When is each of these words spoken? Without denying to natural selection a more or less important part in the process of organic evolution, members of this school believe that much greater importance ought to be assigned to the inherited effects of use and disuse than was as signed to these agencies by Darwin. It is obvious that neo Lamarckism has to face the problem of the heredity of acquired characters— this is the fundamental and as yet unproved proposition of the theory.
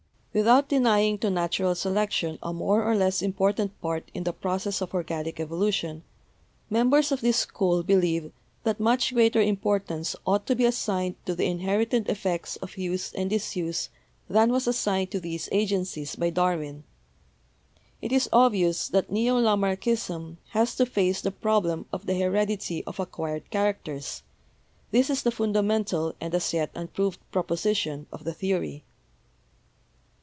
Without 0.33 0.69
denying 0.69 1.17
to 1.17 1.29
natural 1.29 1.75
selection 1.75 2.39
a 2.41 2.53
more 2.53 2.85
or 2.85 2.95
less 2.95 3.21
important 3.21 3.77
part 3.81 4.09
in 4.13 4.23
the 4.23 4.31
process 4.31 4.79
of 4.79 4.93
organic 4.93 5.41
evolution, 5.41 6.03
members 6.69 7.11
of 7.11 7.19
this 7.19 7.35
school 7.35 7.83
believe 7.83 8.31
that 8.63 8.79
much 8.79 9.13
greater 9.13 9.41
importance 9.41 10.15
ought 10.25 10.45
to 10.45 10.55
be 10.55 10.63
assigned 10.63 11.17
to 11.25 11.35
the 11.35 11.45
inherited 11.47 12.07
effects 12.07 12.55
of 12.61 12.77
use 12.77 13.11
and 13.11 13.29
disuse 13.29 13.89
than 14.29 14.53
was 14.53 14.69
as 14.69 14.77
signed 14.77 15.11
to 15.11 15.19
these 15.19 15.49
agencies 15.51 16.15
by 16.15 16.29
Darwin. 16.29 16.85
It 18.01 18.13
is 18.13 18.29
obvious 18.31 18.87
that 18.87 19.11
neo 19.11 19.37
Lamarckism 19.37 20.37
has 20.51 20.77
to 20.77 20.85
face 20.85 21.19
the 21.19 21.31
problem 21.31 21.87
of 21.91 22.05
the 22.05 22.15
heredity 22.17 22.85
of 22.85 23.01
acquired 23.01 23.49
characters— 23.49 24.23
this 24.91 25.09
is 25.09 25.23
the 25.23 25.31
fundamental 25.31 26.15
and 26.21 26.33
as 26.33 26.53
yet 26.53 26.71
unproved 26.73 27.19
proposition 27.31 28.07
of 28.13 28.23
the 28.23 28.33
theory. 28.33 28.85